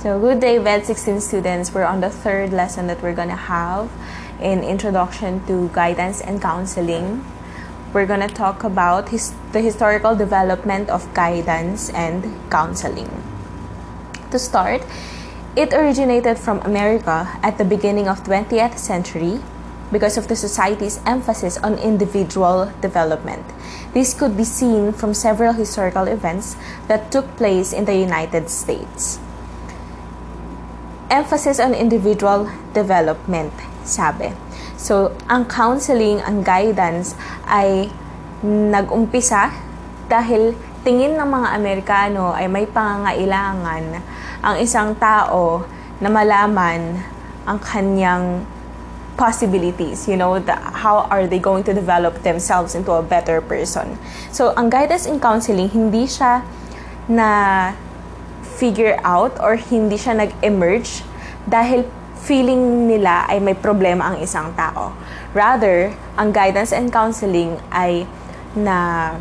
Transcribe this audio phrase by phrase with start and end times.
[0.00, 1.74] So, good day, Vet 16 students.
[1.74, 3.92] We're on the third lesson that we're gonna have
[4.40, 7.22] in Introduction to Guidance and Counseling.
[7.92, 13.12] We're gonna talk about his, the historical development of guidance and counseling.
[14.30, 14.80] To start,
[15.54, 19.38] it originated from America at the beginning of 20th century
[19.92, 23.44] because of the society's emphasis on individual development.
[23.92, 26.56] This could be seen from several historical events
[26.88, 29.20] that took place in the United States.
[31.10, 33.50] Emphasis on individual development,
[33.82, 34.30] sabi.
[34.78, 37.18] So, ang counseling, ang guidance
[37.50, 37.90] ay
[38.46, 39.50] nag-umpisa
[40.06, 44.00] dahil tingin ng mga Amerikano ay may pangangailangan
[44.40, 45.68] ang isang tao
[46.00, 46.96] na malaman
[47.44, 48.46] ang kanyang
[49.20, 54.00] possibilities, you know, the, how are they going to develop themselves into a better person.
[54.32, 56.40] So, ang guidance in counseling, hindi siya
[57.04, 57.28] na
[58.60, 61.04] figure out or hindi siya nag-emerge
[61.48, 61.86] dahil
[62.20, 64.92] feeling nila ay may problema ang isang tao.
[65.32, 68.04] Rather, ang guidance and counseling ay
[68.52, 69.12] na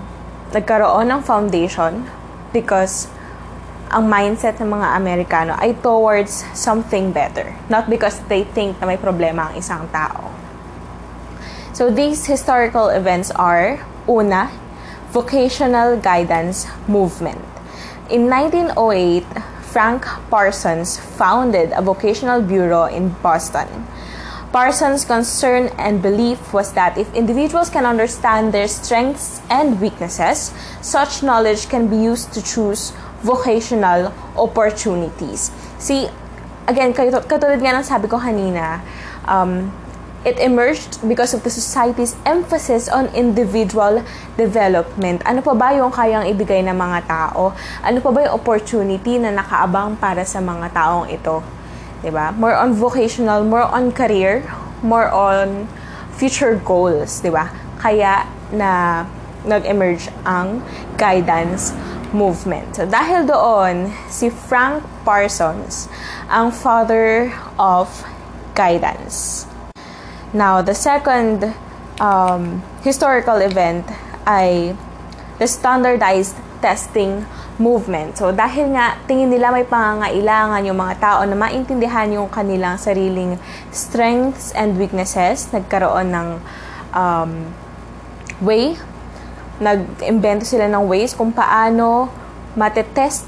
[0.52, 2.04] nagkaroon ng foundation
[2.52, 3.08] because
[3.90, 7.56] ang mindset ng mga Amerikano ay towards something better.
[7.72, 10.30] Not because they think na may problema ang isang tao.
[11.74, 14.52] So these historical events are, una,
[15.10, 17.42] vocational guidance movement.
[18.10, 19.26] In 1908,
[19.70, 23.70] Frank Parsons founded a vocational bureau in Boston.
[24.52, 30.50] Parsons' concern and belief was that if individuals can understand their strengths and weaknesses,
[30.82, 35.54] such knowledge can be used to choose vocational opportunities.
[35.78, 36.10] See,
[36.66, 38.82] again, katulad nga ng sabi ko kanina,
[39.30, 39.70] um,
[40.28, 44.04] it emerged because of the society's emphasis on individual
[44.36, 45.24] development.
[45.24, 47.56] Ano pa ba yung kayang ibigay ng mga tao?
[47.80, 51.40] Ano pa ba yung opportunity na nakaabang para sa mga taong ito?
[52.08, 52.32] ba?
[52.32, 54.48] More on vocational, more on career,
[54.80, 55.68] more on
[56.16, 57.52] future goals, 'di ba?
[57.76, 58.24] Kaya
[58.56, 59.04] na
[59.44, 60.64] nag-emerge ang
[60.96, 61.76] guidance
[62.12, 62.76] movement.
[62.76, 65.88] So, dahil doon, si Frank Parsons
[66.28, 67.88] ang father of
[68.58, 69.49] guidance.
[70.34, 71.50] Now, the second
[71.98, 73.86] um, historical event
[74.30, 74.78] ay
[75.42, 77.26] the standardized testing
[77.58, 78.20] movement.
[78.20, 83.40] So, dahil nga tingin nila may pangangailangan yung mga tao na maintindihan yung kanilang sariling
[83.72, 86.28] strengths and weaknesses, nagkaroon ng
[86.94, 87.32] um,
[88.44, 88.80] way
[89.60, 92.08] nag-invento sila ng ways kung paano
[92.56, 93.28] matetest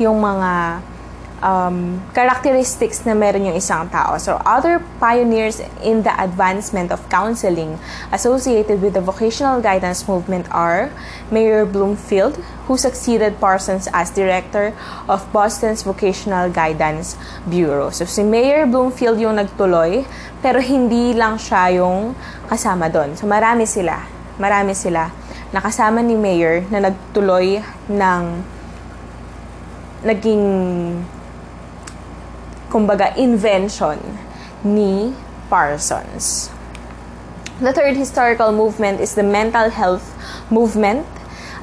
[0.00, 0.80] yung mga
[1.46, 4.18] um, characteristics na meron yung isang tao.
[4.18, 7.78] So, other pioneers in the advancement of counseling
[8.10, 10.90] associated with the vocational guidance movement are
[11.30, 12.34] Mayor Bloomfield,
[12.66, 14.74] who succeeded Parsons as director
[15.06, 17.14] of Boston's Vocational Guidance
[17.46, 17.94] Bureau.
[17.94, 20.02] So, si Mayor Bloomfield yung nagtuloy,
[20.42, 22.18] pero hindi lang siya yung
[22.50, 23.14] kasama doon.
[23.14, 24.02] So, marami sila.
[24.36, 25.08] Marami sila
[25.54, 28.22] nakasama ni Mayor na nagtuloy ng
[30.02, 30.44] naging
[32.70, 33.98] kumbaga invention
[34.64, 35.14] ni
[35.48, 36.50] Parsons.
[37.60, 40.12] The third historical movement is the mental health
[40.50, 41.06] movement.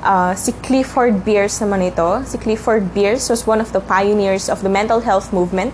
[0.01, 2.25] Uh, si Clifford Beers naman ito.
[2.25, 5.71] Si Clifford Beers was one of the pioneers of the mental health movement.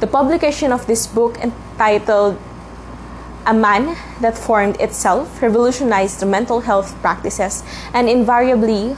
[0.00, 2.36] The publication of this book entitled
[3.46, 8.96] a man that formed itself revolutionized the mental health practices and invariably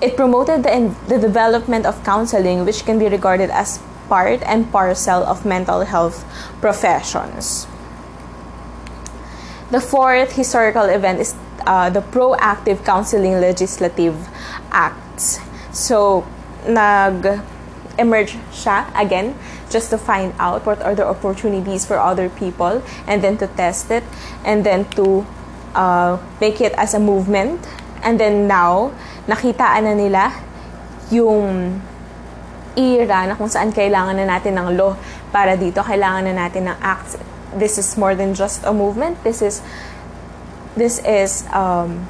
[0.00, 5.22] it promoted the, the development of counseling which can be regarded as part and parcel
[5.24, 6.24] of mental health
[6.60, 7.66] professions.
[9.70, 11.34] The fourth historical event is
[11.66, 14.28] uh, the Proactive Counseling Legislative
[14.70, 15.40] Acts.
[15.72, 16.26] So,
[16.68, 17.40] nag
[17.98, 19.36] emerge siya again
[19.68, 23.90] just to find out what are the opportunities for other people and then to test
[23.90, 24.04] it
[24.44, 25.26] and then to
[25.74, 27.60] uh, make it as a movement
[28.02, 28.92] and then now
[29.28, 30.32] nakitaan na nila
[31.12, 31.80] yung
[32.76, 34.96] era na kung saan kailangan na natin ng law
[35.30, 37.20] para dito kailangan na natin ng acts
[37.56, 39.60] this is more than just a movement this is
[40.76, 42.00] this is um,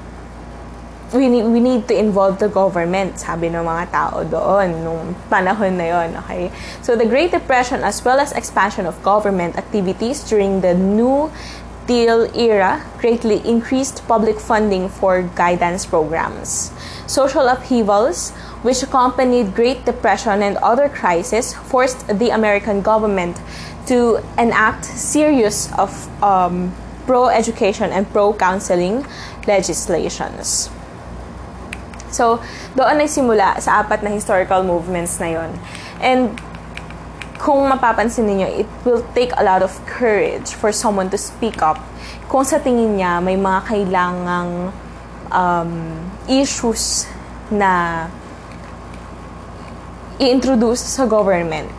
[1.14, 5.76] we need, we need to involve the government, sabi ng mga tao doon nung panahon
[5.76, 6.48] na yon, okay?
[6.80, 11.30] So the Great Depression as well as expansion of government activities during the New
[11.82, 16.70] Deal era greatly increased public funding for guidance programs.
[17.10, 18.30] Social upheavals,
[18.62, 23.40] which accompanied Great Depression and other crises, forced the American government
[23.86, 25.90] to enact series of
[26.22, 26.74] um,
[27.06, 29.04] pro-education and pro-counseling
[29.46, 30.70] legislations.
[32.12, 32.38] So,
[32.78, 35.50] doon nagsimula sa apat na historical movements na yon.
[35.98, 36.36] And
[37.42, 41.82] kung mapapansin niyo it will take a lot of courage for someone to speak up
[42.30, 44.70] kung sa tingin niya may mga kailangang
[45.34, 45.72] um,
[46.30, 47.10] issues
[47.50, 48.06] na
[50.20, 51.70] i-introduce sa government.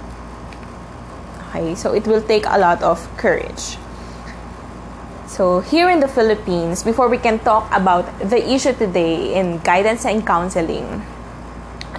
[1.49, 3.77] Okay, so it will take a lot of courage.
[5.33, 10.05] So here in the Philippines, before we can talk about the issue today in guidance
[10.05, 11.01] and counseling,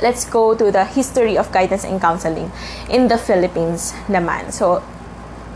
[0.03, 2.51] let's go to the history of guidance and counseling
[2.91, 4.55] in the Philippines naman.
[4.55, 4.83] So,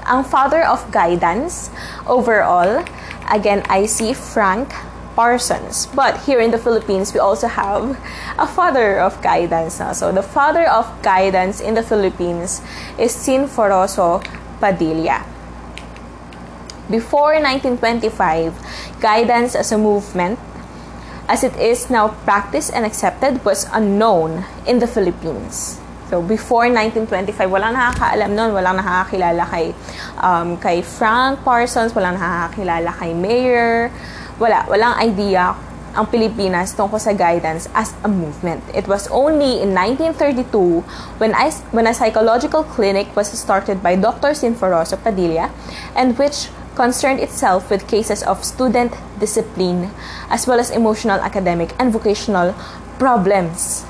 [0.07, 1.71] ang father of guidance
[2.07, 2.83] overall,
[3.31, 4.75] again, I see Frank
[5.19, 5.91] Parsons.
[5.99, 7.99] But here in the Philippines, we also have
[8.39, 9.83] a father of guidance.
[9.99, 12.63] So the father of guidance in the Philippines
[12.95, 14.23] is Sinforoso
[14.63, 15.27] Padilla.
[16.87, 20.39] Before 1925, guidance as a movement,
[21.27, 25.83] as it is now practiced and accepted, was unknown in the Philippines.
[26.09, 29.75] So, before 1925, walang nakakaalam nun, walang nakakakilala kay,
[30.23, 33.93] um, kay Frank Parsons, walang nakakakilala kay Mayor,
[34.39, 35.55] wala, walang idea
[35.99, 38.63] ang Pilipinas tungkol sa guidance as a movement.
[38.71, 40.87] It was only in 1932
[41.19, 44.31] when, I, when a psychological clinic was started by Dr.
[44.31, 45.51] Sinforoso Padilla
[45.99, 49.91] and which concerned itself with cases of student discipline
[50.31, 52.55] as well as emotional, academic, and vocational
[53.03, 53.83] problems.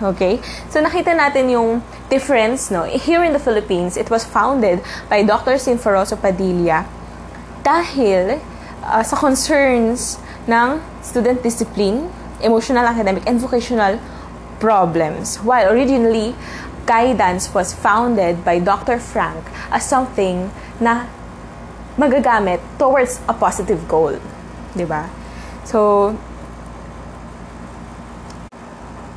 [0.00, 0.40] Okay?
[0.72, 2.88] So nakita natin yung difference, no?
[2.88, 4.80] Here in the Philippines, it was founded
[5.12, 5.60] by Dr.
[5.60, 6.88] Sinforoso Padilla
[7.60, 8.40] dahil
[8.84, 12.12] uh, sa concerns ng student discipline,
[12.44, 13.96] emotional, academic, and vocational
[14.60, 15.40] problems.
[15.40, 16.36] While originally,
[16.84, 19.00] guidance was founded by Dr.
[19.00, 19.40] Frank
[19.72, 21.08] as something na
[21.96, 24.20] magagamit towards a positive goal.
[24.76, 25.08] Diba?
[25.64, 26.12] So,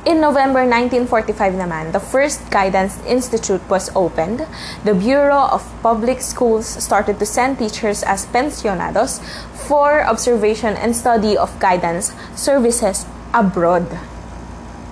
[0.08, 4.48] In November 1945 naman, the first Guidance Institute was opened.
[4.80, 9.20] The Bureau of Public Schools started to send teachers as pensionados
[9.52, 13.04] for observation and study of guidance services
[13.36, 13.84] abroad.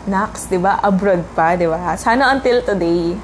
[0.04, 0.84] Nax, di ba?
[0.84, 1.96] Abroad pa, di ba?
[1.96, 3.16] Sana until today.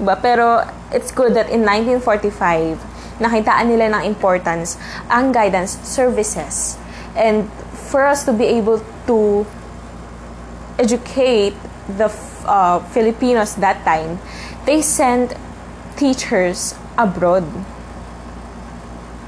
[0.00, 0.16] ba?
[0.16, 0.64] Pero
[0.96, 4.80] it's good that in 1945, nakitaan nila ng importance
[5.12, 6.80] ang guidance services.
[7.12, 7.52] And
[7.92, 8.80] for us to be able
[9.12, 9.44] to
[10.78, 11.54] educate
[11.88, 12.10] the
[12.46, 14.18] uh, Filipinos that time,
[14.66, 15.34] they sent
[15.96, 17.44] teachers abroad.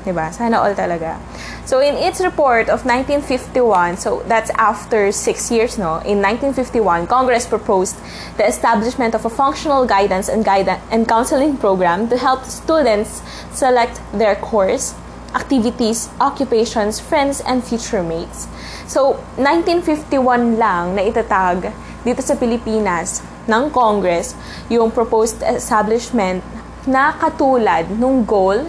[0.04, 0.32] Diba?
[0.32, 1.18] Sana all talaga.
[1.66, 5.98] So in its report of 1951, so that's after six years, no?
[6.06, 7.98] In 1951, Congress proposed
[8.36, 13.20] the establishment of a functional guidance and guidance and counseling program to help students
[13.50, 14.94] select their course,
[15.34, 18.46] activities, occupations, friends, and future mates.
[18.86, 21.74] So, 1951 lang na itatag
[22.06, 23.18] dito sa Pilipinas
[23.50, 24.38] ng Congress
[24.70, 26.42] yung proposed establishment
[26.86, 28.62] na katulad nung goal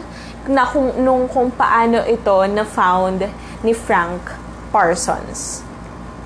[0.50, 3.30] na kung, nung kung paano ito na found
[3.62, 4.34] ni Frank
[4.74, 5.62] Parsons.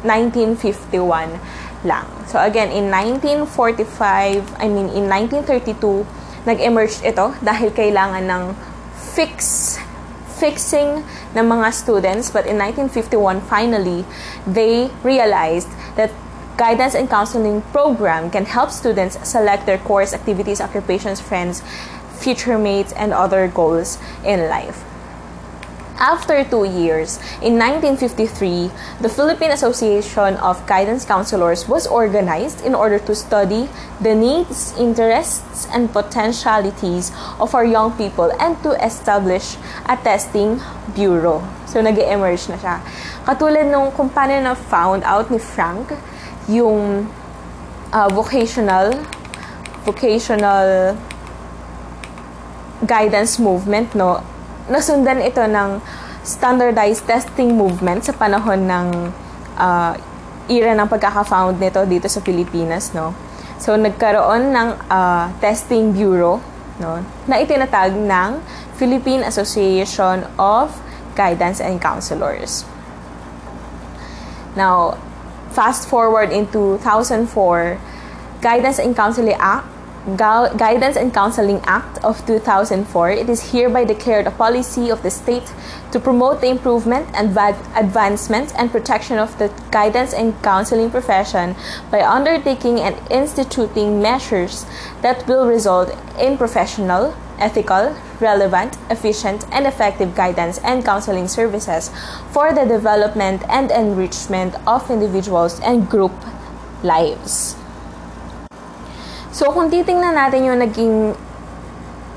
[0.08, 1.36] 1951
[1.84, 2.08] lang.
[2.32, 6.08] So again, in 1945, I mean in 1932,
[6.48, 8.44] nag-emerge ito dahil kailangan ng
[9.14, 9.78] fix
[10.42, 11.06] fixing
[11.38, 12.34] ng mga students.
[12.34, 14.02] But in 1951, finally,
[14.50, 16.10] they realized that
[16.58, 21.62] guidance and counseling program can help students select their course, activities, occupations, friends,
[22.18, 24.91] future mates, and other goals in life.
[26.02, 28.74] After two years, in 1953,
[29.06, 33.70] the Philippine Association of Guidance Counselors was organized in order to study
[34.02, 40.58] the needs, interests, and potentialities of our young people and to establish a testing
[40.98, 41.46] bureau.
[41.70, 42.82] So, nag emerge na siya.
[43.22, 45.94] Katulad nung kung paano na found out ni Frank
[46.50, 47.14] yung
[47.94, 48.90] uh, vocational
[49.86, 50.98] vocational
[52.90, 54.31] guidance movement, no?
[54.70, 55.82] Nasundan ito ng
[56.22, 58.88] standardized testing movement sa panahon ng
[59.58, 59.94] uh,
[60.52, 63.16] era ng pagkaka-found nito dito sa Pilipinas, no?
[63.62, 66.42] So, nagkaroon ng uh, testing bureau,
[66.82, 67.02] no?
[67.26, 68.42] Na itinatag ng
[68.78, 70.74] Philippine Association of
[71.14, 72.66] Guidance and Counselors.
[74.58, 74.98] Now,
[75.54, 77.78] fast forward in 2004,
[78.42, 79.70] Guidance and Counseling Act
[80.18, 85.54] Guidance and Counseling Act of 2004, it is hereby declared a policy of the state
[85.92, 87.38] to promote the improvement and
[87.76, 91.56] advancement and protection of the guidance and counseling profession
[91.92, 94.66] by undertaking and instituting measures
[95.04, 101.92] that will result in professional, ethical, relevant, efficient, and effective guidance and counseling services
[102.32, 106.14] for the development and enrichment of individuals and group
[106.82, 107.61] lives.
[109.32, 111.16] So, kung titingnan natin yung naging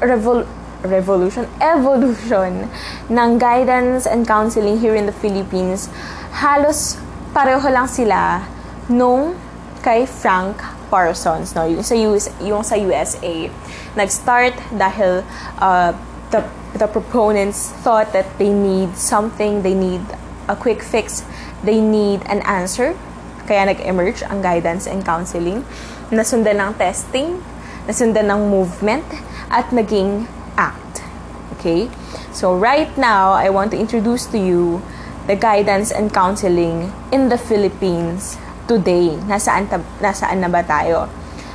[0.03, 0.51] revol-
[0.83, 2.67] revolution, evolution
[3.09, 5.89] ng guidance and counseling here in the Philippines,
[6.35, 6.99] halos
[7.31, 8.43] pareho lang sila
[8.91, 9.39] nung
[9.83, 10.59] kay Frank
[10.91, 11.67] Parsons, no?
[11.67, 13.51] Yung sa, US, yung sa USA.
[13.99, 15.23] Nag-start dahil
[15.59, 15.91] uh,
[16.31, 16.41] the,
[16.79, 20.03] the proponents thought that they need something, they need
[20.49, 21.23] a quick fix,
[21.63, 22.95] they need an answer.
[23.45, 25.67] Kaya nag-emerge ang guidance and counseling.
[26.15, 27.43] Nasundan ng testing,
[27.91, 29.03] nasundan ng movement,
[29.51, 31.03] at naging act.
[31.59, 31.91] Okay?
[32.31, 34.79] So right now, I want to introduce to you
[35.27, 38.39] the guidance and counseling in the Philippines
[38.71, 39.19] today.
[39.27, 41.11] Nasaan, ta- nasaan na ba tayo?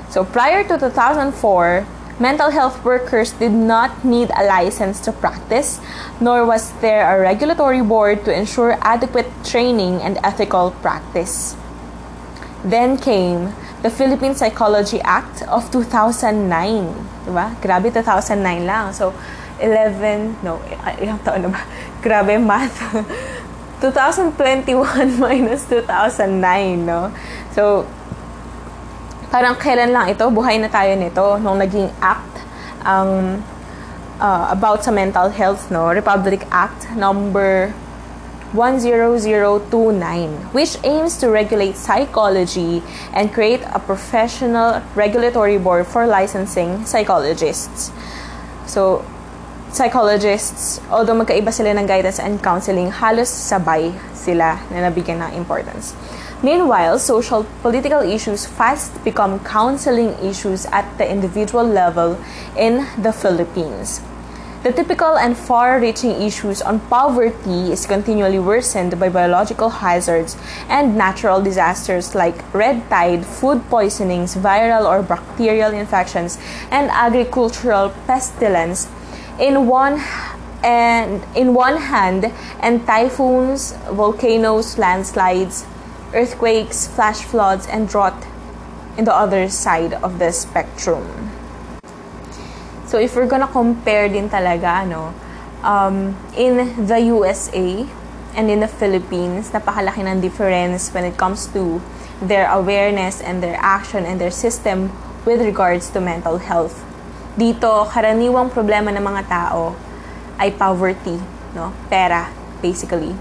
[0.10, 1.88] So prior to 2004,
[2.20, 5.80] mental health workers did not need a license to practice,
[6.20, 11.56] nor was there a regulatory board to ensure adequate training and ethical practice.
[12.64, 16.52] Then came the Philippine Psychology Act of 2009.
[17.26, 17.56] Diba?
[17.64, 18.92] Grabe, 2009 lang.
[18.92, 19.16] So,
[19.60, 20.60] 11, no,
[21.00, 21.62] ilang taon na ba?
[22.04, 22.80] Grabe, math.
[23.80, 24.76] 2021
[25.24, 27.12] minus 2009, no?
[27.56, 27.88] So,
[29.32, 32.44] parang kailan lang ito, buhay na tayo nito, nung naging act
[32.84, 33.40] ang
[34.20, 35.96] uh, about sa mental health, no?
[35.96, 37.72] Republic Act number
[38.54, 42.82] 10029, which aims to regulate psychology
[43.14, 47.92] and create a professional regulatory board for licensing psychologists.
[48.66, 49.06] So,
[49.72, 55.94] psychologists, although magkaiba sila ng guidance and counseling, halos sabay sila na nabigyan ng importance.
[56.42, 62.16] Meanwhile, social political issues fast become counseling issues at the individual level
[62.56, 64.00] in the Philippines.
[64.62, 70.36] The typical and far reaching issues on poverty is continually worsened by biological hazards
[70.68, 76.38] and natural disasters like red tide, food poisonings, viral or bacterial infections,
[76.72, 78.90] and agricultural pestilence
[79.40, 80.04] in one
[80.62, 82.26] and in one hand
[82.60, 85.66] and typhoons, volcanoes, landslides,
[86.14, 88.28] earthquakes, flash floods and drought
[88.98, 91.39] in the other side of the spectrum.
[92.90, 95.14] So if we're gonna compare din talaga ano
[95.62, 97.86] um, in the USA
[98.34, 101.78] and in the Philippines, napakalaki ng difference when it comes to
[102.18, 104.90] their awareness and their action and their system
[105.22, 106.82] with regards to mental health.
[107.38, 109.78] Dito, karaniwang problema ng mga tao
[110.42, 111.22] ay poverty,
[111.54, 111.70] no?
[111.94, 113.14] Pera, basically.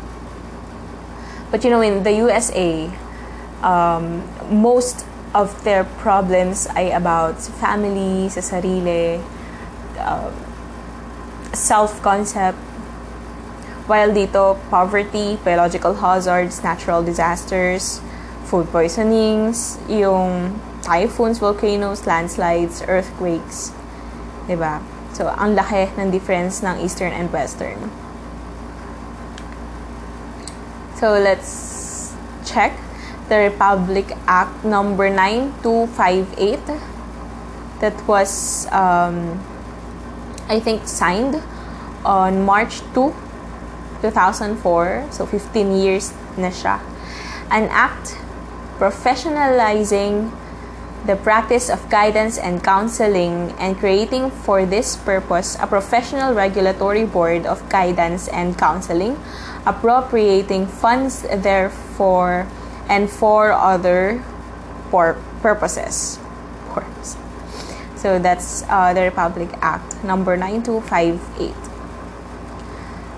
[1.52, 2.88] But you know, in the USA,
[3.60, 5.04] um, most
[5.36, 9.20] of their problems ay about family, sa sarili,
[9.98, 10.30] uh,
[11.52, 12.58] self-concept.
[13.88, 18.00] While dito, poverty, biological hazards, natural disasters,
[18.44, 23.72] food poisonings, yung typhoons, volcanoes, landslides, earthquakes.
[24.48, 24.80] Diba?
[25.12, 27.90] So, ang laki ng difference ng Eastern and Western.
[31.00, 32.12] So, let's
[32.44, 32.76] check
[33.28, 36.60] the Republic Act number 9258
[37.80, 39.38] that was, um,
[40.48, 41.42] I think, signed
[42.04, 43.14] on March 2,
[44.02, 45.08] 2004.
[45.10, 46.80] So, 15 years na siya.
[47.50, 48.16] An act
[48.78, 50.30] professionalizing
[51.06, 57.46] the practice of guidance and counseling and creating for this purpose a professional regulatory board
[57.46, 59.18] of guidance and counseling,
[59.66, 62.46] appropriating funds therefore
[62.88, 64.22] and for other
[64.90, 66.18] por- purposes.
[67.98, 71.50] So that's uh, the Republic Act number 9258.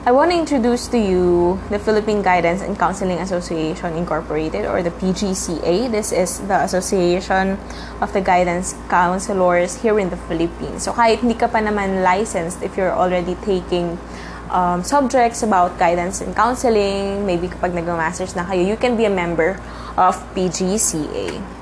[0.09, 4.89] I want to introduce to you the Philippine Guidance and Counseling Association Incorporated or the
[4.91, 5.93] PGCA.
[5.93, 7.61] This is the Association
[8.01, 10.89] of the Guidance Counselors here in the Philippines.
[10.89, 14.01] So kahit hindi ka pa naman licensed if you're already taking
[14.49, 19.13] um, subjects about guidance and counseling, maybe kapag nag-masters na kayo, you can be a
[19.13, 19.61] member
[20.01, 21.60] of PGCA.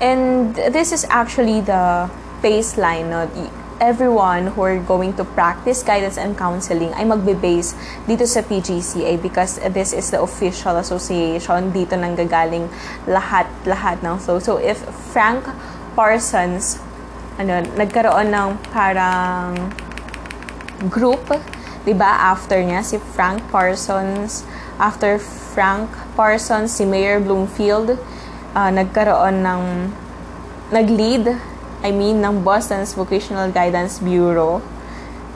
[0.00, 2.10] And this is actually the
[2.42, 3.08] baseline.
[3.08, 3.24] No?
[3.80, 7.76] everyone who are going to practice guidance and counseling ay magbe-base
[8.08, 11.72] dito sa PGCA because this is the official association.
[11.72, 12.68] Dito nang gagaling
[13.04, 14.40] lahat-lahat ng so.
[14.40, 14.80] So if
[15.12, 15.44] Frank
[15.92, 16.80] Parsons
[17.36, 19.52] ano, nagkaroon ng parang
[20.88, 21.28] group,
[21.84, 22.32] 'di ba?
[22.32, 24.48] After niya si Frank Parsons,
[24.80, 28.00] after Frank Parsons si Mayor Bloomfield
[28.56, 29.62] uh, nagkaroon ng
[30.72, 31.36] nag-lead
[31.84, 34.64] I mean, ng Boston's Vocational Guidance Bureau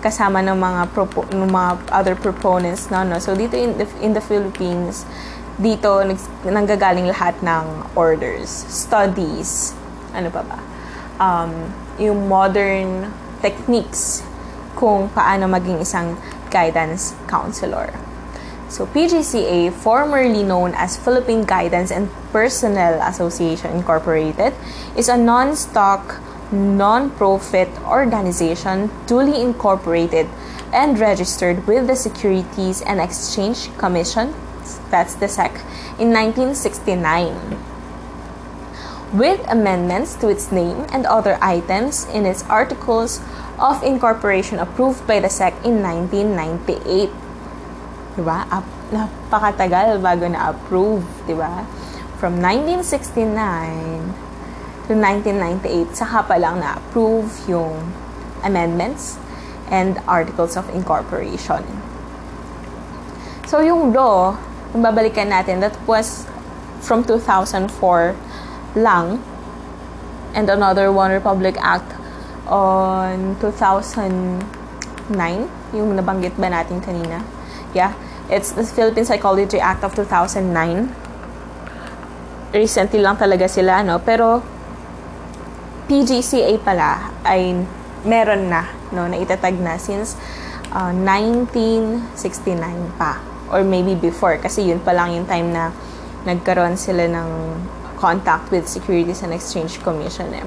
[0.01, 3.21] kasama ng mga propo, ng mga other proponents no, no.
[3.21, 5.05] So dito in the, in the Philippines,
[5.61, 6.01] dito
[6.49, 9.77] nanggagaling lahat ng orders, studies,
[10.17, 10.59] ano pa ba?
[11.21, 11.53] um,
[12.01, 13.13] yung modern
[13.45, 14.25] techniques
[14.73, 16.17] kung paano maging isang
[16.49, 17.93] guidance counselor.
[18.71, 24.55] So, PGCA, formerly known as Philippine Guidance and Personnel Association Incorporated,
[24.97, 26.23] is a non-stock,
[26.53, 30.29] non-profit organization duly incorporated
[30.73, 34.33] and registered with the Securities and Exchange Commission,
[34.89, 35.51] that's the SEC,
[35.99, 37.59] in 1969.
[39.19, 43.21] With amendments to its name and other items in its articles
[43.59, 47.11] of incorporation approved by the SEC in 1998.
[48.19, 48.43] Diba?
[48.51, 51.63] Up, napakatagal bago na-approve, diba?
[52.19, 53.31] From 1969
[54.91, 57.95] to 1998, saka pa lang na-approve yung
[58.43, 59.17] amendments
[59.71, 61.63] and articles of incorporation.
[63.47, 64.35] So, yung law,
[64.75, 66.27] kung babalikan natin, that was
[66.83, 67.71] from 2004
[68.75, 69.23] lang
[70.35, 71.87] and another One Republic Act
[72.51, 74.43] on 2009
[75.75, 77.23] yung nabanggit ba natin kanina
[77.75, 77.93] yeah
[78.31, 80.91] it's the Philippine Psychology Act of 2009
[82.55, 84.43] recently lang talaga sila no pero
[85.91, 87.55] PGCA pala ay
[88.07, 90.15] meron na no na itatag na since
[90.71, 92.07] uh, 1969
[92.95, 93.19] pa
[93.51, 95.75] or maybe before kasi yun pa lang yung time na
[96.25, 97.29] nagkaroon sila ng
[98.01, 100.33] contact with Securities and Exchange Commission.
[100.33, 100.47] Eh.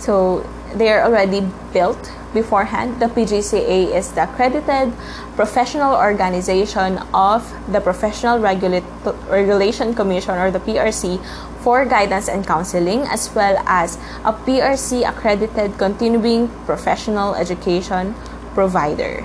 [0.00, 0.40] So,
[0.74, 3.00] they are already built beforehand.
[3.00, 4.92] The PGCA is the accredited
[5.36, 8.82] professional organization of the Professional Regula-
[9.30, 11.20] Regulation Commission or the PRC
[11.60, 18.14] for guidance and counseling, as well as a PRC accredited continuing professional education
[18.54, 19.24] provider.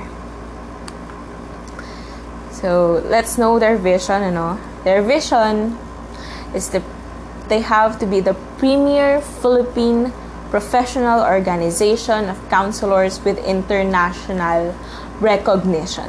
[2.51, 4.57] So, let's know their vision, ano?
[4.83, 5.77] Their vision
[6.55, 6.81] is the
[7.49, 10.13] they have to be the premier Philippine
[10.53, 14.69] professional organization of counselors with international
[15.19, 16.05] recognition.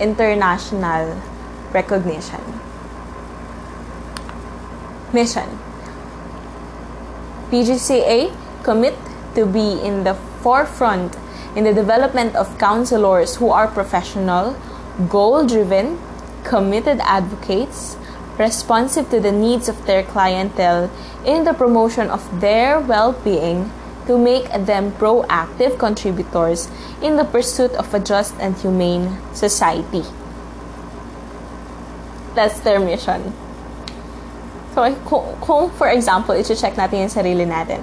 [0.00, 1.20] International
[1.76, 2.40] recognition.
[5.12, 5.58] Mission
[7.52, 8.32] PGCA
[8.64, 8.96] commit
[9.34, 11.14] to be in the forefront
[11.54, 14.56] in the development of counselors who are professional,
[15.10, 16.00] goal driven,
[16.44, 17.98] committed advocates,
[18.38, 20.90] responsive to the needs of their clientele
[21.24, 23.70] in the promotion of their well being
[24.06, 26.68] to make them proactive contributors
[27.02, 30.04] in the pursuit of a just and humane society.
[32.34, 33.34] That's their mission.
[34.74, 34.94] So,
[35.40, 37.80] kung, for example, iti-check natin yung sarili natin,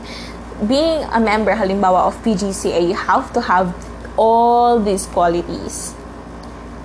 [0.69, 3.73] being a member, halimbawa, of PGCA, you have to have
[4.15, 5.97] all these qualities.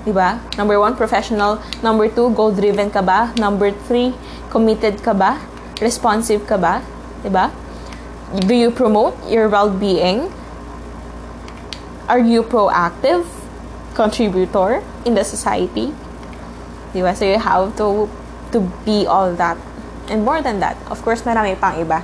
[0.09, 0.41] Diba?
[0.57, 1.61] Number one, professional.
[1.85, 3.29] Number two, goal-driven ka ba?
[3.37, 4.17] Number three,
[4.49, 5.37] committed ka ba?
[5.85, 6.81] Responsive ka ba?
[8.49, 10.33] Do you promote your well-being?
[12.09, 13.29] Are you proactive
[13.93, 15.93] contributor in the society?
[16.97, 17.13] Diba?
[17.13, 18.09] So you have to
[18.57, 19.61] to be all that.
[20.09, 22.01] And more than that, of course, marami pang iba.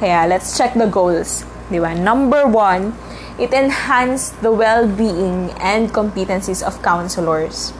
[0.00, 1.44] Kaya let's check the goals.
[1.68, 1.92] Diba?
[1.92, 2.96] Number one,
[3.42, 7.74] it enhanced the well-being and competencies of counselors.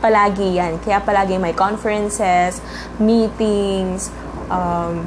[0.00, 0.80] Palagi yan.
[0.80, 2.64] Kaya palagi may conferences,
[2.96, 4.08] meetings,
[4.48, 5.04] um,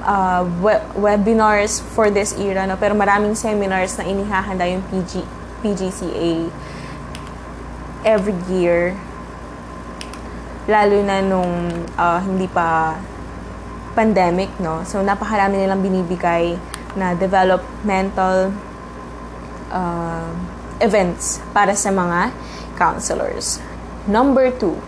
[0.00, 2.64] uh, we- webinars for this era.
[2.64, 2.80] No?
[2.80, 5.20] Pero maraming seminars na inihahanda yung PG,
[5.60, 6.48] PGCA
[8.08, 8.96] every year.
[10.64, 12.96] Lalo na nung uh, hindi pa
[13.92, 14.80] pandemic, no?
[14.88, 16.56] So, napakarami nilang binibigay
[16.96, 18.52] na developmental
[19.70, 20.30] uh,
[20.80, 22.32] events para sa mga
[22.76, 23.58] counselors.
[24.06, 24.78] Number two,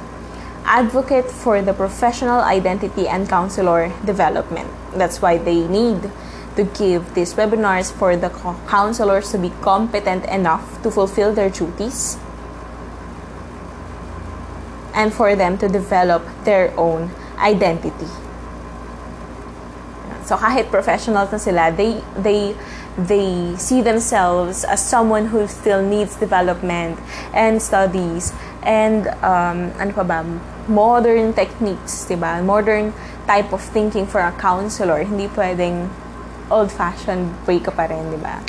[0.65, 4.69] advocate for the professional identity and counselor development.
[4.95, 6.11] That's why they need
[6.57, 8.31] to give these webinars for the
[8.69, 12.19] counselors to be competent enough to fulfill their duties
[14.95, 18.11] and for them to develop their own identity.
[20.27, 22.53] So kahit professionals na sila, they they
[22.99, 26.99] they see themselves as someone who still needs development
[27.33, 28.35] and studies
[28.67, 30.27] and um, ano pa ba,
[30.67, 32.43] modern techniques, ba?
[32.43, 32.91] Modern
[33.31, 35.07] type of thinking for a counselor.
[35.07, 35.87] Hindi pwedeng
[36.51, 38.43] old-fashioned way ka pa rin, 'di ba?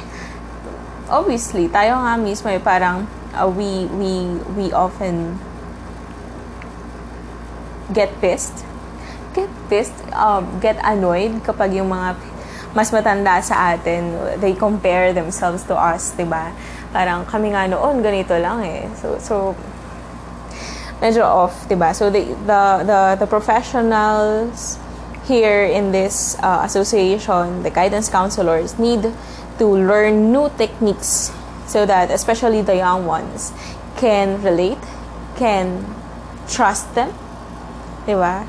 [1.10, 3.06] Obviously, tayo nga mismo ay parang
[3.38, 5.38] uh, we we we often
[7.94, 8.66] get pissed
[9.34, 12.18] get pissed, um, get annoyed kapag yung mga
[12.76, 16.54] mas matanda sa atin, they compare themselves to us, di ba?
[16.94, 18.86] Parang kami nga noon, ganito lang eh.
[18.98, 19.36] So, so
[21.02, 21.94] medyo off, di ba?
[21.94, 24.78] So, the, the, the, the professionals
[25.26, 29.06] here in this uh, association, the guidance counselors need
[29.58, 31.32] to learn new techniques
[31.68, 33.54] so that especially the young ones
[33.98, 34.82] can relate,
[35.38, 35.86] can
[36.48, 37.14] trust them.
[38.06, 38.48] Diba?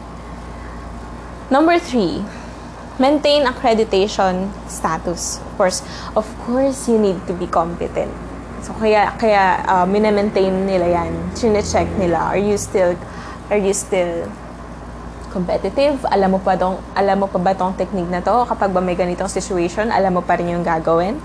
[1.51, 2.25] Number three,
[3.01, 5.41] maintain accreditation status.
[5.41, 5.79] Of course,
[6.13, 8.13] of course, you need to be competent.
[8.61, 11.11] So, kaya, kaya uh, minamaintain nila yan.
[11.33, 12.29] Chine-check nila.
[12.29, 12.93] Are you still,
[13.49, 14.29] are you still
[15.33, 16.05] competitive?
[16.13, 18.45] Alam mo pa dong, alam mo pa ba tong technique na to?
[18.45, 21.17] Kapag ba may ganitong situation, alam mo pa rin yung gagawin?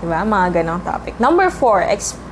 [0.00, 0.24] Diba?
[0.24, 1.20] Mga ganong topic.
[1.20, 1.84] Number four,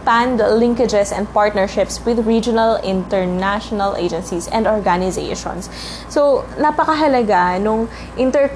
[0.05, 5.71] expand linkages and partnerships with regional, international agencies and organizations.
[6.11, 7.89] So, napakahalaga nung
[8.19, 8.53] inter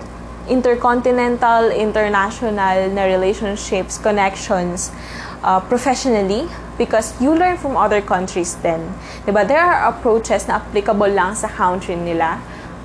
[0.49, 4.93] intercontinental, international na relationships, connections,
[5.43, 8.93] uh, professionally because you learn from other countries then.
[9.25, 9.49] Diba?
[9.49, 12.41] There are approaches na applicable lang sa country nila.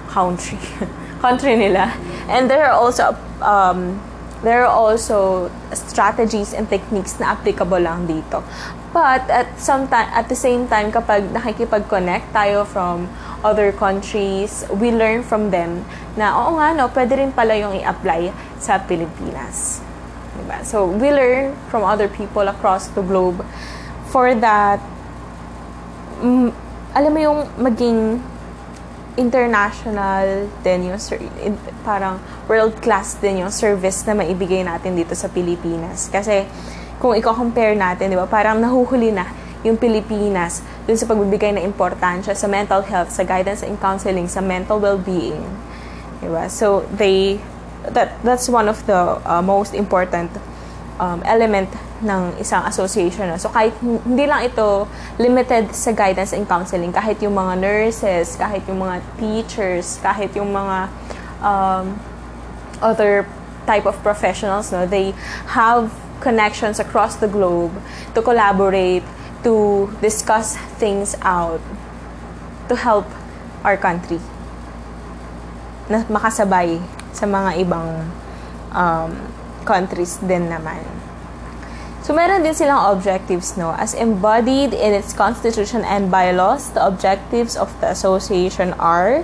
[0.08, 0.60] Country.
[1.23, 1.91] country nila.
[2.28, 3.99] And there are also um,
[4.43, 8.43] there are also strategies and techniques na applicable lang dito.
[8.93, 13.10] But at some time, at the same time, kapag nakikipag-connect tayo from
[13.41, 15.82] other countries, we learn from them
[16.13, 18.29] na, oo nga, no, pwede rin pala yung i-apply
[18.62, 19.82] sa Pilipinas.
[20.38, 20.62] Diba?
[20.62, 23.41] So, we learn from other people across the globe
[24.13, 24.77] for that,
[26.21, 26.53] mm,
[26.93, 28.21] alam mo yung maging
[29.13, 30.99] international din yung
[31.86, 32.17] parang
[32.49, 36.10] world class din yung service na maibigay natin dito sa Pilipinas.
[36.10, 36.49] Kasi
[36.97, 39.30] kung i-compare natin, di ba, parang nahuhuli na
[39.63, 44.43] yung Pilipinas dun sa pagbibigay ng importansya sa mental health, sa guidance and counseling, sa
[44.43, 45.39] mental well-being.
[46.19, 46.49] Di ba?
[46.49, 47.39] So, they,
[47.93, 50.32] that, that's one of the uh, most important
[50.99, 51.69] um, element
[52.03, 53.32] ng isang association.
[53.39, 58.62] So, kahit hindi lang ito limited sa guidance and counseling, kahit yung mga nurses, kahit
[58.67, 60.89] yung mga teachers, kahit yung mga
[61.41, 61.97] um,
[62.82, 63.25] other
[63.65, 65.15] type of professionals, no, they
[65.56, 67.71] have connections across the globe
[68.15, 69.03] to collaborate,
[69.43, 71.60] to discuss things out,
[72.67, 73.08] to help
[73.63, 74.19] our country
[75.91, 76.79] na makasabay
[77.12, 78.08] sa mga ibang
[78.71, 79.12] um,
[79.63, 80.84] countries din naman.
[82.04, 83.71] So, meron din silang objectives, no?
[83.71, 89.23] As embodied in its constitution and bylaws, the objectives of the association are,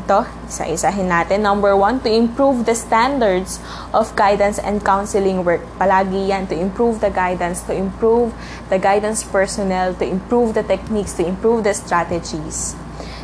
[0.00, 1.44] ito, isa-isahin natin.
[1.44, 3.60] Number one, to improve the standards
[3.92, 5.60] of guidance and counseling work.
[5.76, 8.32] Palagi yan, to improve the guidance, to improve
[8.72, 12.72] the guidance personnel, to improve the techniques, to improve the strategies.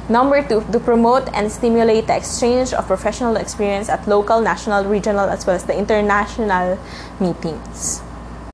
[0.09, 5.29] Number two, to promote and stimulate the exchange of professional experience at local, national, regional,
[5.29, 6.79] as well as the international
[7.19, 8.03] meetings.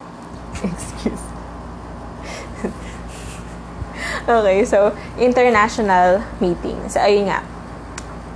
[0.64, 1.20] Excuse.
[4.28, 6.96] okay, so international meetings.
[6.96, 7.51] Ayun nga.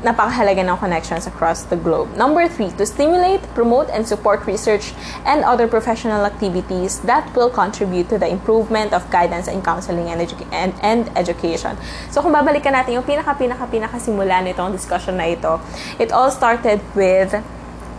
[0.04, 2.12] Napakahalaga ng connections across the globe.
[2.16, 4.92] Number three, to stimulate, promote, and support research
[5.24, 10.20] and other professional activities that will contribute to the improvement of guidance and counseling and,
[10.20, 11.76] edu- and, and education.
[12.12, 15.58] So, kung babalikan natin yung pinaka-pinaka-pinaka simula nitong discussion na ito,
[15.96, 17.32] it all started with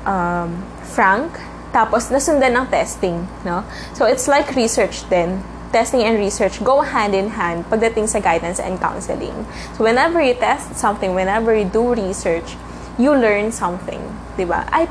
[0.06, 1.34] um, Frank
[1.78, 3.62] tapos, nasundan ng testing, no?
[3.94, 5.44] So, it's like research din.
[5.67, 9.36] Testing and research go hand in hand pagdating sa guidance and counseling.
[9.75, 12.56] So, whenever you test something, whenever you do research,
[12.95, 13.99] you learn something.
[14.38, 14.63] di ba?
[14.69, 14.86] Ay,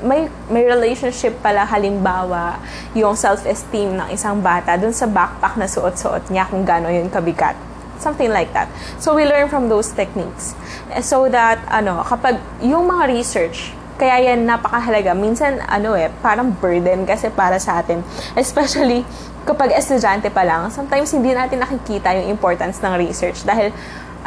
[0.00, 2.58] may, may relationship pala halimbawa
[2.96, 7.54] yung self-esteem ng isang bata dun sa backpack na suot-suot niya kung gano'n yun kabigat.
[7.98, 8.70] Something like that.
[9.02, 10.54] So, we learn from those techniques.
[11.02, 15.12] So that, ano, kapag yung mga research, kaya yan napakahalaga.
[15.12, 18.00] Minsan, ano eh, parang burden kasi para sa atin.
[18.38, 19.02] Especially,
[19.42, 23.74] kapag estudyante pa lang, sometimes hindi natin nakikita yung importance ng research dahil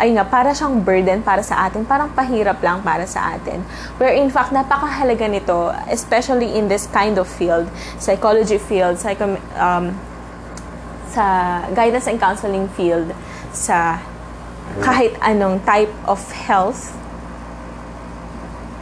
[0.01, 3.61] ay nga, para siyang burden para sa atin, parang pahirap lang para sa atin.
[4.01, 7.69] Where in fact, napakahalaga nito, especially in this kind of field,
[8.01, 9.93] psychology field, psycho, um,
[11.11, 13.11] sa guidance and counseling field,
[13.51, 13.99] sa
[14.79, 16.95] kahit anong type of health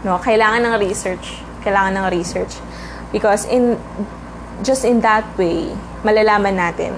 [0.04, 1.44] No, kailangan ng research.
[1.64, 2.56] Kailangan ng research.
[3.12, 3.76] Because in
[4.64, 5.72] just in that way,
[6.06, 6.96] malalaman natin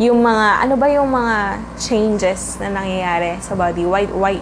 [0.00, 3.84] yung mga ano ba yung mga changes na nangyayari sa body?
[3.84, 4.40] Why why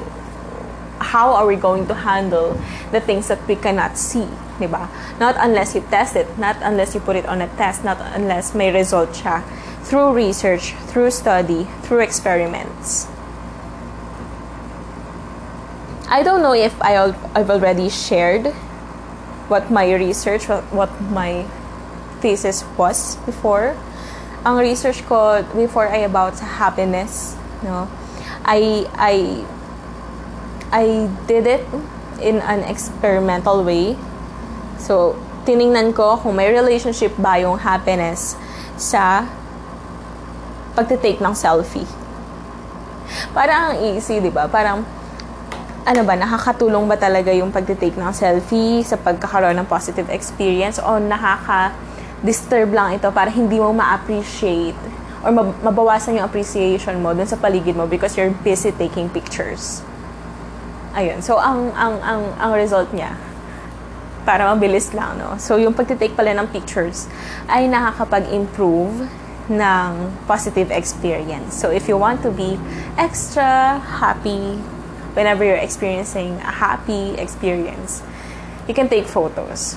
[1.01, 2.55] how are we going to handle
[2.93, 4.29] the things that we cannot see
[4.61, 4.87] di ba?
[5.19, 6.29] Not unless you test it.
[6.37, 7.83] Not unless you put it on a test.
[7.83, 9.43] Not unless may result siya
[9.83, 13.09] through research through study through experiments
[16.11, 16.99] I don't know if I
[17.38, 18.51] I've already shared
[19.46, 21.46] what my research, what, what my
[22.18, 23.79] thesis was before.
[24.42, 27.87] Ang research ko before ay about happiness, no.
[28.42, 29.46] I I
[30.75, 31.62] I did it
[32.18, 33.94] in an experimental way.
[34.83, 35.14] So,
[35.46, 38.35] tiningnan ko kung may relationship ba yung happiness
[38.75, 39.31] sa
[40.75, 41.87] pagtitake ng selfie.
[43.35, 44.46] Parang ang easy, di ba?
[44.46, 44.87] Parang,
[45.85, 51.01] ano ba, nakakatulong ba talaga yung pagtitake ng selfie sa pagkakaroon ng positive experience o
[51.01, 54.77] nakaka-disturb lang ito para hindi mo ma-appreciate
[55.25, 59.85] or mabawasan yung appreciation mo dun sa paligid mo because you're busy taking pictures.
[60.97, 61.21] Ayun.
[61.21, 63.16] So, ang, ang, ang, ang result niya,
[64.25, 65.40] para mabilis lang, no?
[65.40, 67.09] So, yung pagtitake pala ng pictures
[67.49, 69.09] ay nakakapag-improve
[69.49, 69.90] ng
[70.29, 71.57] positive experience.
[71.57, 72.61] So, if you want to be
[73.01, 74.61] extra happy
[75.14, 78.03] whenever you're experiencing a happy experience,
[78.68, 79.77] you can take photos.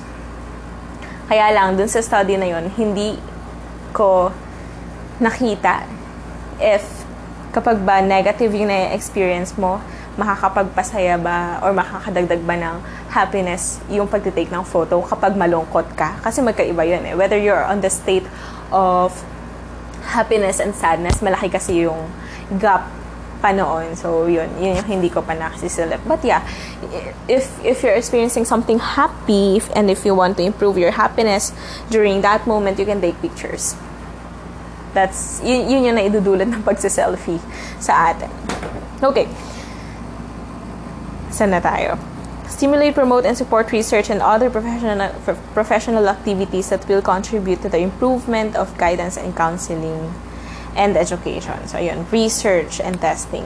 [1.29, 3.17] Kaya lang, dun sa study na yon hindi
[3.95, 4.33] ko
[5.21, 5.87] nakita
[6.59, 6.83] if
[7.53, 9.77] kapag ba negative yung na-experience mo,
[10.17, 12.75] makakapagpasaya ba or makakadagdag ba ng
[13.09, 16.17] happiness yung pagtitake ng photo kapag malungkot ka.
[16.21, 17.13] Kasi magkaiba yun eh.
[17.13, 18.25] Whether you're on the state
[18.73, 19.13] of
[20.05, 22.09] happiness and sadness, malaki kasi yung
[22.57, 22.89] gap
[23.43, 23.99] pa noon.
[23.99, 24.47] So, yun.
[24.55, 25.99] Yun yung hindi ko pa nakasisilip.
[26.07, 26.47] But yeah,
[27.27, 31.51] if, if you're experiencing something happy and if you want to improve your happiness
[31.91, 33.75] during that moment, you can take pictures.
[34.95, 37.43] That's, yun, yun yung naidudulot ng pagsiselfie
[37.83, 38.31] sa atin.
[39.03, 39.27] Okay.
[41.27, 41.99] Saan na tayo?
[42.47, 45.09] Stimulate, promote, and support research and other professional,
[45.57, 50.13] professional activities that will contribute to the improvement of guidance and counseling
[50.75, 51.67] and education.
[51.67, 53.45] So, ayun, research and testing.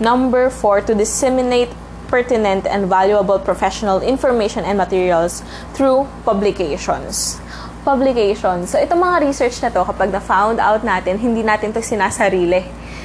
[0.00, 1.70] Number four, to disseminate
[2.08, 7.40] pertinent and valuable professional information and materials through publications
[7.84, 8.64] publication.
[8.64, 12.64] So, itong mga research na to, kapag na-found out natin, hindi natin to sinasarili.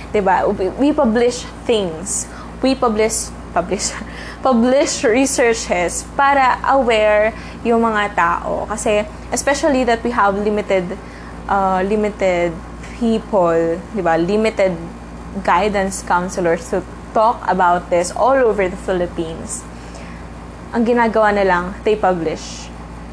[0.10, 0.36] ba diba?
[0.80, 2.26] We publish things.
[2.64, 3.92] We publish publish
[4.46, 7.34] publish researches para aware
[7.66, 9.02] yung mga tao kasi
[9.34, 10.86] especially that we have limited
[11.50, 12.54] uh, limited
[13.02, 14.16] people, 'di ba?
[14.22, 14.78] Limited
[15.42, 19.66] guidance counselors to talk about this all over the Philippines.
[20.70, 22.70] Ang ginagawa na lang, they publish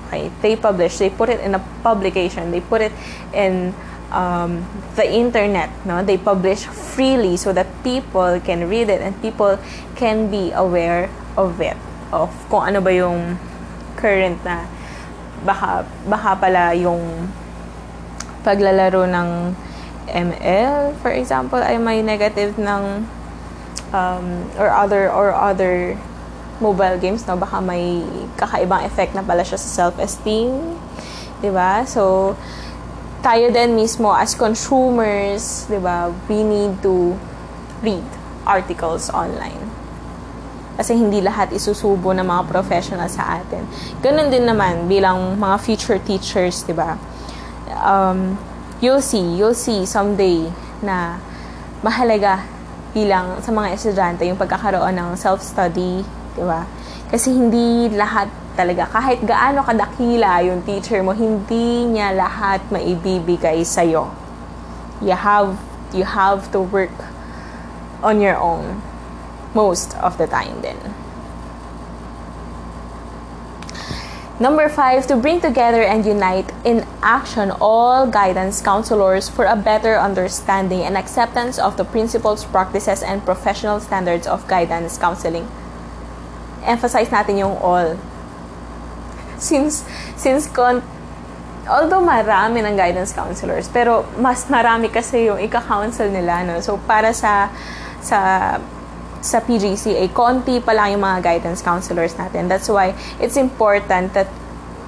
[0.07, 2.93] Okay, they publish, they put it in a publication, they put it
[3.35, 3.75] in
[4.13, 4.63] um,
[4.95, 6.05] the internet, no?
[6.05, 9.59] They publish freely so that people can read it and people
[9.97, 11.77] can be aware of it,
[12.15, 13.35] of kung ano ba yung
[13.99, 14.71] current na
[15.43, 17.27] baka baka pala yung
[18.47, 19.29] paglalaro ng
[20.07, 23.03] ML, for example, ay may negative ng
[23.91, 25.99] um, or other or other
[26.63, 28.01] mobile games, no, baka may
[28.39, 30.79] kakaibang effect na pala siya sa self-esteem.
[31.43, 31.85] 'Di ba?
[31.85, 32.33] So,
[33.21, 37.19] tayo din mismo as consumers, 'di ba, we need to
[37.85, 38.07] read
[38.47, 39.69] articles online.
[40.77, 43.65] Kasi hindi lahat isusubo ng mga professional sa atin.
[44.05, 46.97] Ganun din naman bilang mga future teachers, 'di ba?
[47.81, 48.41] Um,
[48.81, 50.49] you'll see, you'll see someday
[50.81, 51.21] na
[51.81, 52.45] mahalaga
[52.97, 56.05] bilang sa mga estudyante yung pagkakaroon ng self-study,
[56.37, 56.69] Di ba?
[57.09, 64.13] Kasi hindi lahat talaga, kahit gaano kadakila yung teacher mo, hindi niya lahat maibibigay sa'yo.
[65.01, 65.57] You have,
[65.97, 66.93] you have to work
[68.05, 68.85] on your own
[69.57, 70.77] most of the time then.
[74.39, 79.97] Number five, to bring together and unite in action all guidance counselors for a better
[79.97, 85.49] understanding and acceptance of the principles, practices, and professional standards of guidance counseling
[86.67, 87.95] emphasize natin yung all.
[89.39, 89.87] Since,
[90.19, 90.83] since con
[91.67, 96.59] although marami ng guidance counselors, pero mas marami kasi yung ika-counsel nila, no?
[96.63, 97.51] So, para sa,
[98.03, 98.59] sa,
[99.21, 102.49] sa PGCA, konti pa lang yung mga guidance counselors natin.
[102.49, 104.29] That's why it's important that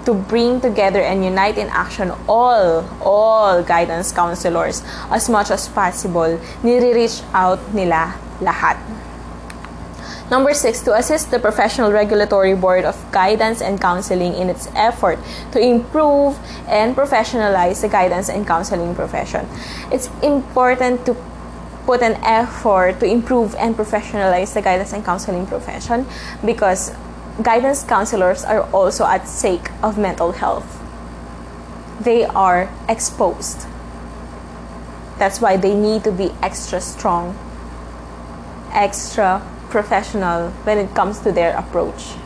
[0.09, 4.81] to bring together and unite in action all, all guidance counselors
[5.13, 8.81] as much as possible, nire-reach out nila lahat.
[10.31, 15.19] Number six, to assist the Professional Regulatory Board of Guidance and Counseling in its effort
[15.53, 16.37] to improve
[16.69, 19.49] and professionalize the guidance and counseling profession.
[19.93, 21.17] It's important to
[21.89, 26.05] put an effort to improve and professionalize the guidance and counseling profession
[26.45, 26.93] because
[27.41, 30.69] guidance counselors are also at stake of mental health.
[31.99, 33.65] They are exposed.
[35.17, 37.33] That's why they need to be extra strong,
[38.71, 42.21] extra professional when it comes to their approach.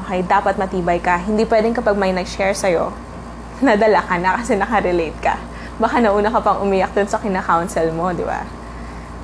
[0.00, 1.20] Okay, dapat matibay ka.
[1.20, 2.88] Hindi pwedeng kapag may nag-share sa'yo,
[3.60, 5.36] nadala ka na kasi nakarelate ka.
[5.76, 8.48] Baka nauna ka pang umiyak dun sa kina-counsel mo, di ba?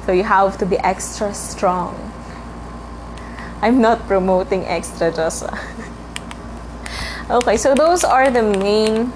[0.04, 1.94] So, you have to be extra strong.
[3.62, 5.46] I'm not promoting extra just.
[7.30, 9.14] okay, so those are the main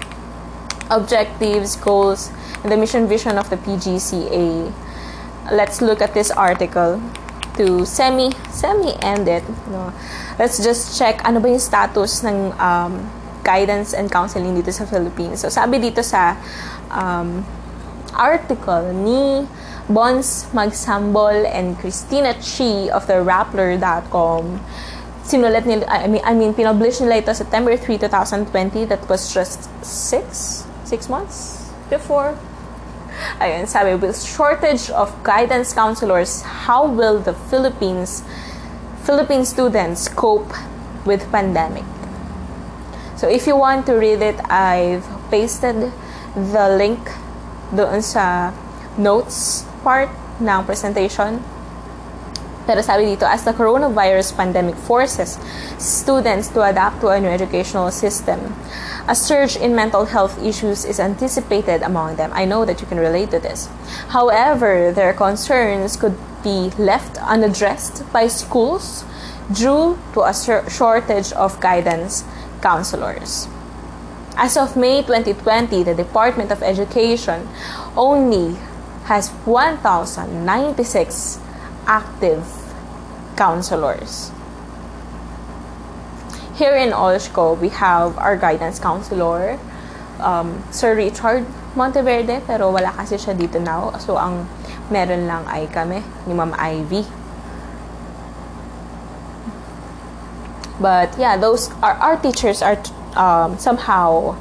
[0.89, 2.31] objectives, goals,
[2.63, 4.71] and the mission vision of the PGCA.
[5.51, 7.01] Let's look at this article
[7.57, 9.43] to semi semi end it.
[9.67, 9.91] No?
[10.39, 13.03] Let's just check ano ba yung status ng um,
[13.43, 15.41] guidance and counseling dito sa Philippines.
[15.43, 16.35] So sabi dito sa
[16.91, 17.45] um,
[18.13, 19.47] article ni
[19.87, 24.59] Bons Magsambol and Christina Chi of the Rappler.com.
[25.23, 28.85] Sinulat I mean, I mean, pinublish nila ito September 3, 2020.
[28.85, 32.35] That was just six, six months before.
[33.41, 38.23] Ayun, sabi, with shortage of guidance counselors, how will the Philippines,
[39.03, 40.53] Philippine students cope
[41.03, 41.83] with pandemic?
[43.17, 45.91] So if you want to read it, I've pasted
[46.35, 46.99] the link
[47.75, 48.51] doon sa
[48.97, 50.09] notes part
[50.41, 51.39] ng presentation.
[52.67, 55.39] Pero sabi dito, as the coronavirus pandemic forces
[55.79, 58.51] students to adapt to a new educational system,
[59.07, 62.29] a surge in mental health issues is anticipated among them.
[62.35, 63.71] I know that you can relate to this.
[64.11, 69.07] However, their concerns could be left unaddressed by schools
[69.47, 70.35] due to a
[70.67, 72.27] shortage of guidance
[72.59, 73.47] counselors.
[74.37, 77.49] As of May 2020, the Department of Education
[77.97, 78.53] only
[79.09, 81.39] has 1,096
[81.87, 82.45] active
[83.35, 84.29] counselors.
[86.53, 89.57] Here in Olshko, we have our guidance counselor,
[90.19, 93.97] um, Sir Richard Monteverde, pero wala kasi siya dito now.
[93.97, 94.45] So, ang
[94.93, 97.09] meron lang ay kami, ni Ma'am Ivy.
[100.77, 102.77] But, yeah, those, our, our teachers are
[103.17, 104.37] um, somehow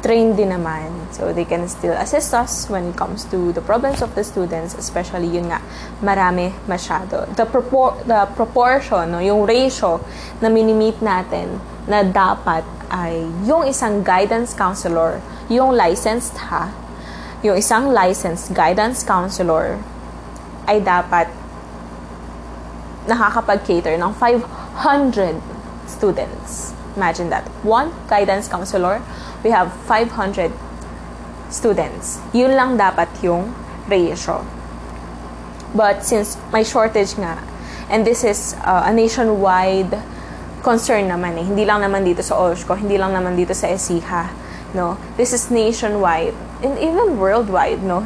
[0.00, 1.12] trained din naman.
[1.12, 4.72] So, they can still assist us when it comes to the problems of the students,
[4.74, 5.60] especially yun nga,
[6.00, 7.28] marami masyado.
[7.36, 10.00] The, propor- the proportion, no, yung ratio
[10.40, 15.20] na minimit natin na dapat ay yung isang guidance counselor,
[15.52, 16.72] yung licensed ha,
[17.40, 19.80] yung isang licensed guidance counselor
[20.68, 21.28] ay dapat
[23.08, 25.40] nakakapag-cater ng 500
[25.88, 26.79] students.
[26.96, 27.46] Imagine that.
[27.62, 29.02] One guidance counselor
[29.42, 30.52] we have 500
[31.50, 32.20] students.
[32.32, 33.54] Yun lang dapat yung
[33.88, 34.44] ratio.
[35.74, 37.38] But since may shortage nga,
[37.90, 39.94] and this is uh, a nationwide
[40.62, 44.30] concern naman eh, hindi lang naman dito sa OSHCO, hindi lang naman dito sa ESIHA,
[44.76, 44.98] no?
[45.16, 48.04] This is nationwide, and even worldwide, no?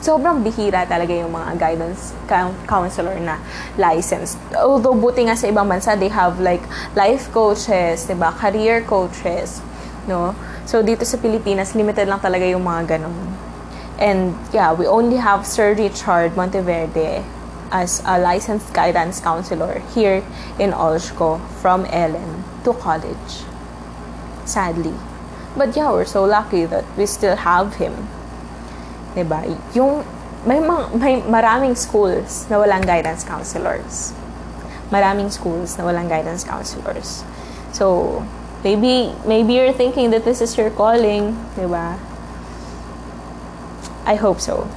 [0.00, 2.16] Sobrang bihira talaga yung mga guidance
[2.64, 3.36] counselor na
[3.76, 4.40] licensed.
[4.56, 6.64] Although buti nga sa ibang bansa, they have like
[6.96, 8.32] life coaches, 'di ba?
[8.32, 9.60] Career coaches,
[10.08, 10.32] no?
[10.70, 13.34] So, dito sa Pilipinas, limited lang talaga yung mga ganun.
[13.98, 17.26] And, yeah, we only have Sir Richard Monteverde
[17.74, 20.22] as a licensed guidance counselor here
[20.62, 23.42] in Olshko from Ellen to college.
[24.46, 24.94] Sadly.
[25.56, 28.08] But yeah, we're so lucky that we still have him.
[29.14, 29.44] Diba?
[29.74, 30.04] Yung,
[30.46, 30.60] may,
[30.96, 34.14] may maraming schools na walang guidance counselors.
[34.90, 37.22] Maraming schools na walang guidance counselors.
[37.70, 38.20] So,
[38.62, 41.96] Maybe, maybe you're thinking that this is your calling, di ba?
[44.04, 44.68] I hope so.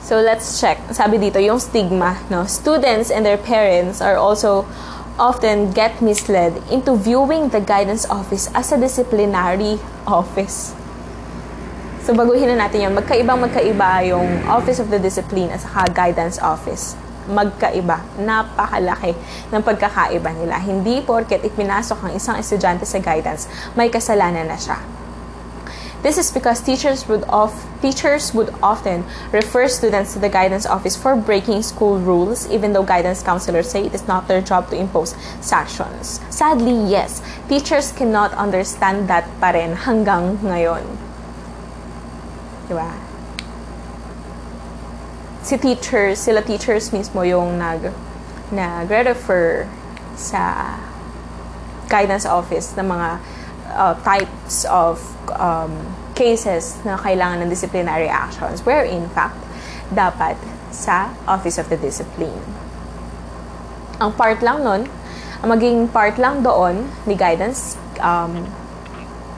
[0.00, 0.80] So let's check.
[0.96, 2.48] Sabi dito, yung stigma, no?
[2.48, 4.64] Students and their parents are also
[5.20, 9.76] often get misled into viewing the guidance office as a disciplinary
[10.08, 10.72] office.
[12.06, 12.94] So baguhin na natin yun.
[12.94, 16.94] Magkaibang magkaiba yung Office of the Discipline at saka Guidance Office
[17.26, 17.98] magkaiba.
[18.22, 19.10] Napakalaki
[19.50, 20.54] ng pagkakaiba nila.
[20.62, 24.78] Hindi porket ipinasok ang isang estudyante sa guidance, may kasalanan na siya.
[26.06, 27.50] This is because teachers would of
[27.82, 29.02] teachers would often
[29.34, 33.82] refer students to the guidance office for breaking school rules even though guidance counselors say
[33.82, 36.22] it is not their job to impose sanctions.
[36.30, 37.18] Sadly, yes,
[37.50, 41.05] teachers cannot understand that pa rin hanggang ngayon.
[42.66, 43.16] Diba?
[45.46, 47.94] si teachers, sila teachers mismo yung nag
[48.50, 49.70] nagre-refer
[50.18, 50.74] sa
[51.86, 53.08] guidance office ng mga
[53.70, 54.98] uh, types of
[55.38, 55.70] um,
[56.18, 59.38] cases na kailangan ng disciplinary actions where in fact
[59.94, 60.34] dapat
[60.74, 62.42] sa Office of the Discipline.
[64.02, 64.90] Ang part lang nun,
[65.46, 68.42] ang maging part lang doon ni guidance um,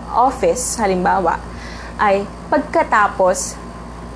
[0.09, 1.37] office, halimbawa,
[1.99, 3.59] ay pagkatapos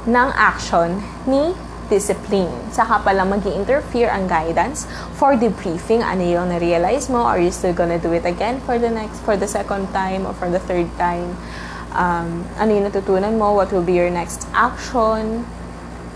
[0.07, 1.55] ng action ni
[1.91, 2.51] discipline.
[2.72, 6.01] Saka pala mag interfere ang guidance for debriefing.
[6.01, 7.26] Ano yung na-realize mo?
[7.28, 10.33] Are you still gonna do it again for the next, for the second time or
[10.33, 11.37] for the third time?
[11.93, 13.53] Um, ano yung natutunan mo?
[13.53, 15.45] What will be your next action?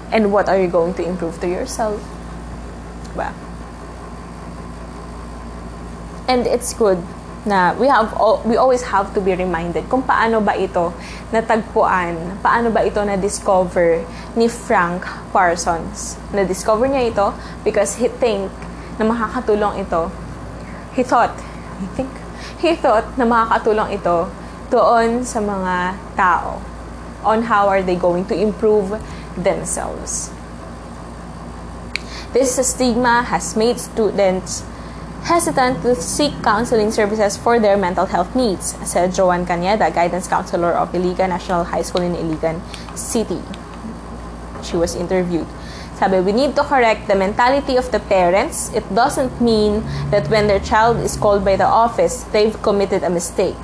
[0.09, 2.01] And what are you going to improve to yourself?
[3.13, 3.35] Diba?
[6.27, 7.05] And it's good
[7.47, 8.11] na we have
[8.43, 10.91] we always have to be reminded kung paano ba ito
[11.31, 14.03] natagpuan, paano ba ito na discover
[14.35, 16.19] ni Frank Parsons.
[16.35, 17.27] Na discover niya ito
[17.63, 18.51] because he think
[18.99, 20.11] na makakatulong ito.
[20.99, 21.39] He thought,
[21.79, 22.11] I think,
[22.59, 24.27] he thought na makakatulong ito
[24.75, 26.59] doon sa mga tao
[27.23, 28.99] on how are they going to improve
[29.39, 30.35] themselves.
[32.35, 34.67] This stigma has made students
[35.27, 40.71] hesitant to seek counseling services for their mental health needs, said Joan Caneda, guidance counselor
[40.71, 42.63] of Iligan National High School in Iligan
[42.95, 43.43] City.
[44.63, 45.49] She was interviewed.
[45.99, 48.71] Sabi, we need to correct the mentality of the parents.
[48.73, 49.83] It doesn't mean
[50.15, 53.59] that when their child is called by the office, they've committed a mistake,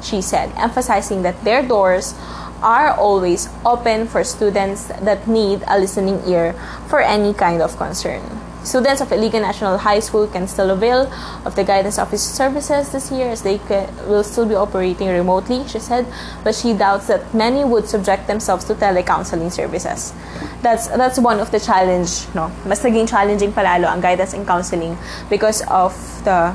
[0.00, 2.14] she said, emphasizing that their doors
[2.62, 6.54] are always open for students that need a listening ear
[6.88, 8.24] for any kind of concern.
[8.62, 11.10] Students of Iligan National High School can still avail
[11.46, 15.66] of the guidance office services this year as they can, will still be operating remotely,
[15.66, 16.06] she said,
[16.44, 20.12] but she doubts that many would subject themselves to telecounseling services.
[20.60, 22.52] That's that's one of the challenge, no.
[22.68, 24.98] Mas naging challenging palalo ang guidance and counseling
[25.30, 26.52] because of the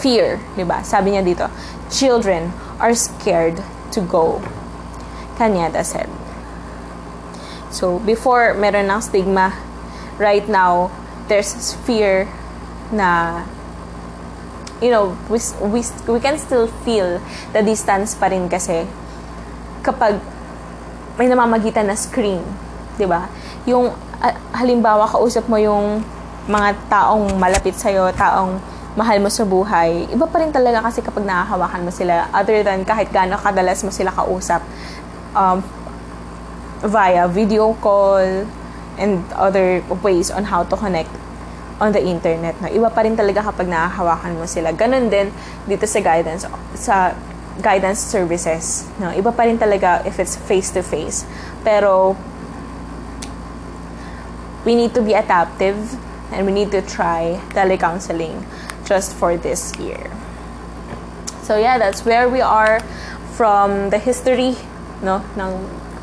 [0.00, 0.80] fear, ba?
[0.80, 1.52] Sabi niya dito,
[1.92, 3.60] children are scared
[3.92, 4.40] to go.
[5.36, 6.08] Kanyada said.
[7.68, 9.67] So, before meron ng stigma
[10.18, 10.90] right now,
[11.30, 12.26] there's fear
[12.90, 13.42] na
[14.78, 17.18] you know, we, we, we can still feel
[17.52, 18.86] the distance pa rin kasi
[19.82, 20.22] kapag
[21.18, 22.42] may namamagitan na screen,
[22.94, 23.26] 'di ba?
[23.66, 23.90] Yung
[24.22, 26.02] uh, halimbawa kausap mo yung
[26.46, 28.62] mga taong malapit sa iyo, taong
[28.94, 32.82] mahal mo sa buhay, iba pa rin talaga kasi kapag nakahawakan mo sila other than
[32.82, 34.62] kahit gaano kadalas mo sila kausap
[35.34, 35.62] um,
[36.82, 38.46] via video call,
[38.98, 41.10] and other ways on how to connect
[41.80, 42.58] on the internet.
[42.60, 42.68] No?
[42.68, 44.74] Iba pa rin talaga kapag nakahawakan mo sila.
[44.74, 45.30] Ganon din
[45.64, 46.42] dito sa guidance,
[46.74, 47.14] sa
[47.62, 48.90] guidance services.
[48.98, 49.14] No?
[49.14, 51.24] Iba pa rin talaga if it's face-to-face.
[51.62, 52.18] Pero,
[54.66, 55.78] we need to be adaptive
[56.34, 58.44] and we need to try telecounseling
[58.84, 60.10] just for this year.
[61.42, 62.80] So yeah, that's where we are
[63.32, 64.58] from the history
[65.00, 65.52] no ng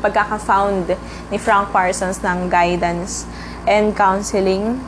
[0.00, 0.94] pagkaka-found
[1.32, 3.26] ni Frank Parsons ng guidance
[3.66, 4.78] and counseling.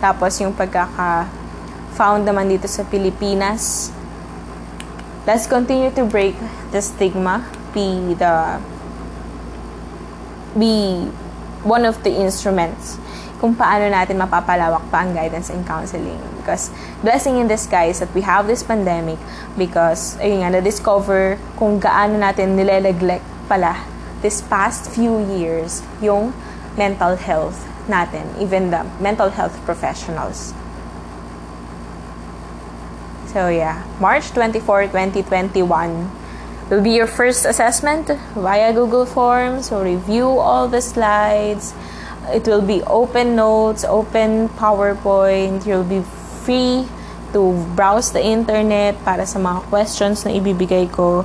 [0.00, 3.92] Tapos yung pagkaka-found naman dito sa Pilipinas.
[5.28, 6.34] Let's continue to break
[6.72, 7.44] the stigma.
[7.70, 8.58] Be the
[10.58, 11.06] be
[11.62, 12.98] one of the instruments
[13.40, 16.20] kung paano natin mapapalawak pa ang guidance and counseling.
[16.40, 16.68] Because
[17.00, 19.16] blessing in disguise that we have this pandemic
[19.56, 23.89] because, ayun nga, na-discover kung gaano natin nileneglect pala
[24.22, 26.32] this past few years yung
[26.76, 30.54] mental health natin, even the mental health professionals.
[33.30, 35.62] So yeah, March 24, 2021
[36.70, 39.68] will be your first assessment via Google Forms.
[39.68, 41.74] So review all the slides.
[42.34, 45.66] It will be open notes, open PowerPoint.
[45.66, 46.02] You'll be
[46.42, 46.86] free
[47.32, 51.22] to browse the internet para sa mga questions na ibibigay ko.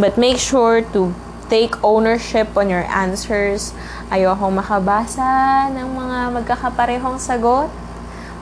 [0.00, 1.12] But make sure to
[1.52, 3.76] take ownership on your answers.
[4.08, 7.68] Ayokong makabasa ng mga magkakaparehong sagot.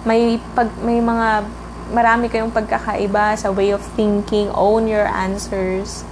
[0.07, 1.43] May, pag, may mga
[1.91, 4.47] marami kayong pagkakaiba sa way of thinking.
[4.55, 6.07] Own your answers.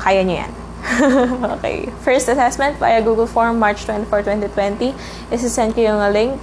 [0.00, 0.52] Kaya nyo yan.
[1.60, 1.92] okay.
[2.00, 4.96] First assessment via Google Form, March 24, 2020.
[5.36, 6.40] Isasend ko yung link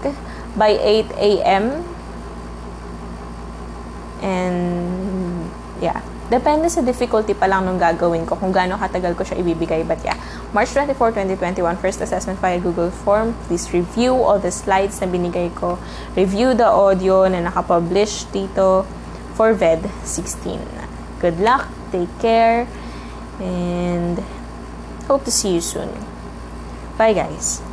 [0.53, 1.81] by 8 a.m.
[4.21, 5.49] And,
[5.81, 6.12] yeah.
[6.33, 9.85] Depende sa difficulty pa lang nung gagawin ko kung gaano katagal ko siya ibibigay.
[9.85, 10.17] But yeah,
[10.49, 13.37] March 24, 2021, first assessment via Google Form.
[13.45, 15.77] Please review all the slides na binigay ko.
[16.17, 18.81] Review the audio na nakapublish dito
[19.37, 20.57] for VED 16.
[21.21, 22.65] Good luck, take care,
[23.37, 24.17] and
[25.05, 25.93] hope to see you soon.
[26.97, 27.72] Bye guys!